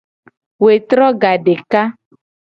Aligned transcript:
Wetro 0.63 1.05
gadeka. 1.21 1.81